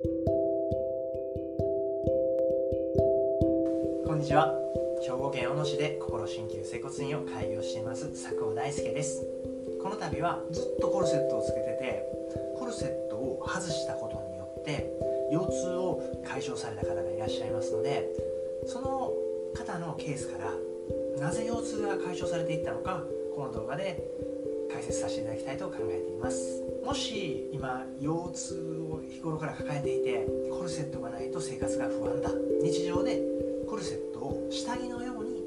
[0.00, 0.06] こ
[4.14, 4.54] んにちは。
[5.02, 9.26] 兵庫県小野市で心鍼灸整骨院を開業しています佐久尾大輔です。
[9.82, 12.04] この度はずっとコルセットをつけてて
[12.56, 14.88] コルセットを外したことによって
[15.32, 18.08] 腰痛を解消された方がいらっしゃいますので
[18.66, 19.12] その
[19.52, 20.54] 方のケースから
[21.20, 23.02] なぜ腰痛が解消されていったのか
[23.34, 24.00] この動画で
[24.88, 26.62] 説させていただきたいと考えています。
[26.84, 28.54] もし今腰痛
[28.90, 32.30] を日頃から抱えていてコルセットがないと生活が不安だ。
[32.62, 33.20] 日常で
[33.68, 35.44] コルセットを下着のように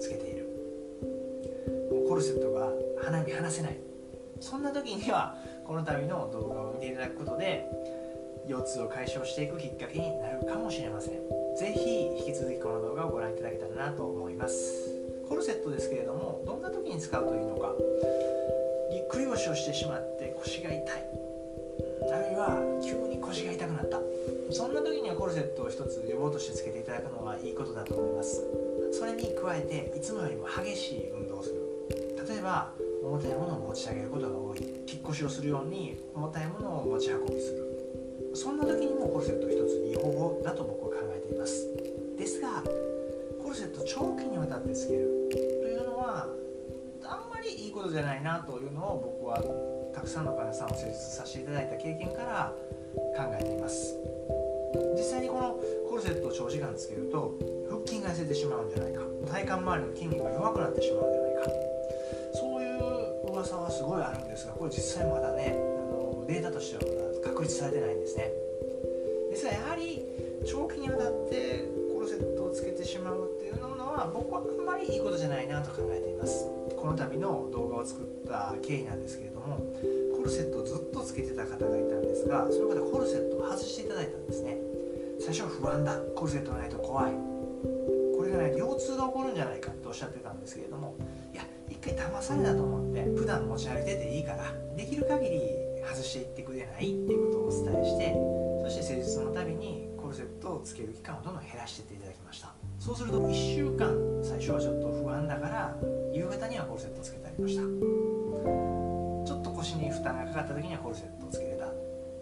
[0.00, 0.48] つけている。
[1.92, 2.68] もうコルセットが
[3.02, 3.78] 鼻身離せない。
[4.40, 7.66] そんな時にはこの度の動画を見ていただくことで
[8.48, 11.14] 腰痛を解消していくきっかけになるかもしれません。
[11.56, 14.90] 是非引き続きこの動画をご覧いただけたらなと思います。
[15.28, 17.72] コルセットですけれどもどんな時に使うといいのか。
[18.90, 20.80] ぎっくり腰をしてしまって腰が痛い。
[22.12, 24.00] あるいは急に腰が痛くなった。
[24.50, 28.42] そんな時にはコルセットを一つ予防としてつけていただくのはいいことだと思います。
[28.92, 31.60] それに加えていつもよりも激しい運動をする。
[32.28, 34.58] 例えば重たいものを持ち上げることが多い。
[34.86, 38.32] 引っ越しをするように重たいものを持ち運びする。
[38.34, 41.68] そんな時にもコルセット一ついい方法だと僕は考えています。
[42.18, 42.62] ですが
[43.42, 45.19] コルセット長期にわたってつける。
[47.10, 49.42] あんまりいいことじゃないなというのを僕は
[49.92, 52.54] たくさんの患者さんを施術させていただいた経験から
[53.18, 53.98] 考えています。
[54.96, 55.58] 実際にこの
[55.88, 57.34] コルセットを長時間つけると
[57.68, 59.02] 腹筋が痩せてしまうんじゃないか。
[59.26, 61.42] 体幹周りの筋肉が弱くなってしまうんじゃないか。
[62.38, 66.82] そういう噂はすごいあるんですがこれ実際まだねあのデータとしては
[67.24, 68.30] 確立されてないんですね。
[69.30, 70.06] ですがやはり
[70.46, 71.39] 長期にわたって
[74.30, 76.46] はあんまりいいことじゃないなと考えています。
[76.76, 79.58] この度の動画を作った経緯なんですけれども
[80.16, 84.56] コルセットをずっとつけてた方がいたんですがその方コルセットを外していただいたんですね。
[85.18, 85.98] 最初は不安だ。
[86.16, 87.12] コルセットがないと怖い。
[88.16, 90.94] これがないと腰痛が起こるんじゃないかっておっしゃってたんですけれども
[91.32, 95.40] いや一回騙されたと思って普段持ち歩いてていいからできる限り
[95.82, 98.14] 外していってくれないっていうことをお伝えして
[98.62, 102.59] そして施術のたびにコルセットをつける期間をどんどん減らしていっていただきました。
[102.80, 105.76] そうすると1週間最初はちょっと不安だから
[106.14, 107.60] 夕方にはコルセットをつけてありました。
[107.60, 111.74] ちょっと腰に負担がかかった時にはコルセットをつけれたっ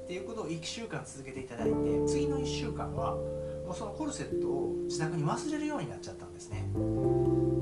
[0.08, 1.74] ていうことを1週間続けていただいて
[2.08, 6.68] 次の1週間はもうそのコルセットを自宅に忘れるようになっちゃったんですね。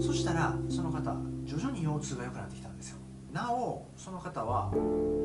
[0.00, 1.14] そしたらその方
[1.44, 2.96] 徐々に腰痛が良くなってきたんですよ。
[3.30, 4.70] なおその方は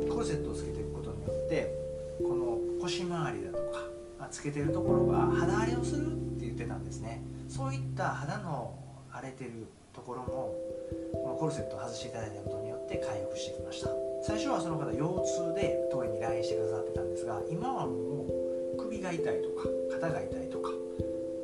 [0.10, 1.74] コルセットをつけていくことによって
[2.22, 3.80] この腰回りだとか
[4.30, 6.10] つけてるところが肌荒れをするっ
[6.40, 7.22] て言ってたんですね。
[7.48, 8.74] そういった肌の
[9.12, 10.56] 荒れてるところも
[11.22, 13.90] このコルセットを外していただいたことによって回復してきました。
[14.24, 18.26] 最初はその方腰痛で当院に来院してくださってたんですが今はも
[18.78, 20.70] う首が痛いとか肩が痛いとか、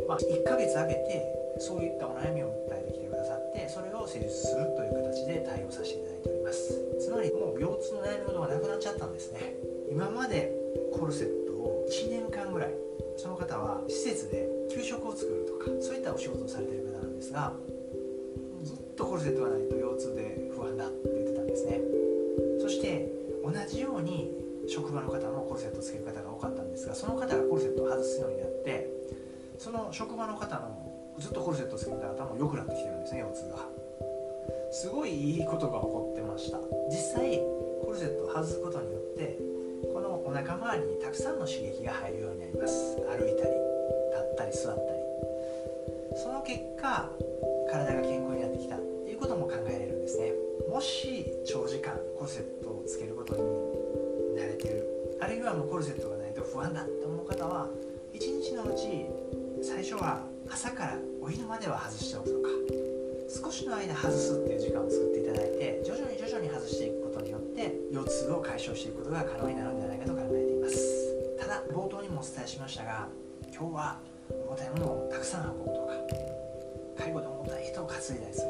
[0.08, 1.26] まあ、1ヶ月空けて
[1.60, 6.74] そういったお悩みを訴えてきてくださってそれを施術するという形で対応させていただいております。
[7.02, 9.56] つまりもう腰痛の悩み事がなくなっちゃったんですね。
[9.90, 10.54] 今まで
[10.94, 11.47] コルセット
[11.90, 12.74] 1年間ぐらい
[13.18, 17.54] その方は施設で給食を作るとかそういったお仕事をされている方なんですが
[18.64, 21.82] ずっとコルセットがないと腰痛で不安だって言ってたんですね。
[22.60, 23.12] そして
[23.44, 24.32] 同じように
[24.68, 28.90] 職場の方もコルセットをつける方が多かったんですがその方がコルセットを外すようになって
[29.58, 33.88] その職場の方のずっとコルセットをつけてた方も良くなってきてるんですね腰痛が。
[34.70, 36.60] すごいいいことが起こってました。
[36.90, 37.40] 実際
[37.82, 39.40] コルセットを外すことによって
[39.98, 42.96] このお腹周りにたくさんの刺激が入るようになります。
[43.10, 45.00] 歩いたり立ったり座ったり。
[46.22, 47.10] その結果
[47.72, 50.34] 体が健康になってきたっていうことも考えられるんですね。
[50.70, 53.42] もし長時間コルセットをつけることに
[54.40, 54.86] 慣れてる。
[55.20, 57.68] あるいはもうコルセットがないと不安だって思う方は
[58.14, 59.08] 一日のうち
[59.64, 62.87] 最初は朝からお昼までは外しておくとか。
[63.38, 71.38] 少しの間外すっていう時間を作っていただいて徐々に徐々に外していくことによって腰痛を解消していくことが可能になるんじゃないかと考えています。
[71.38, 73.08] ただ冒頭にもお伝えしましたが
[73.54, 74.00] 今日は
[74.50, 75.94] 重たいものをたくさん運ぶとか
[76.98, 78.48] 介護で重たい人を担いだりする。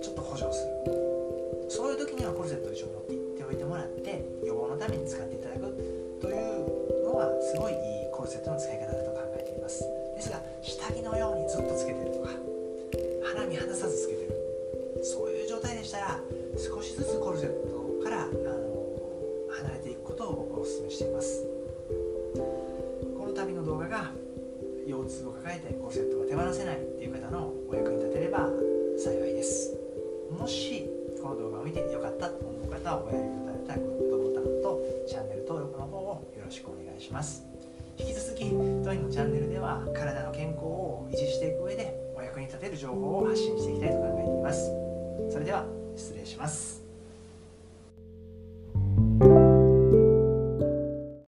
[0.00, 1.68] ちょっと補助する。
[1.68, 5.68] そういう時にはコルセットを一緒に持っていっておいてもらって予防のために使っていただく
[6.20, 9.07] というのはすごいいいコルセットの使い方だと
[13.48, 14.28] 鼻身離さずつけてる。
[15.02, 16.20] そういう状態でしたら
[16.56, 18.32] 少しずつコルセットからあの
[19.50, 21.46] 離れていくことを僕はお勧めしています。
[22.36, 24.12] この度の動画が
[24.86, 28.50] 腰痛を抱えてコルセットが手放せないっていう方のお役に立てれば
[28.98, 29.78] 幸いです。
[30.30, 30.84] もし
[31.22, 37.46] この動画を見てよかったと思う方はおやりいたいたらグッドボタンとチャンネル登録の方をよろしくお願いします。
[37.98, 38.44] 引き続き
[38.84, 41.97] 当院のチャンネルでは体の健康を維持していく上で
[42.78, 44.70] 情報を発信していきたいと考えています。
[45.30, 45.66] それでは
[45.96, 46.67] 失礼します。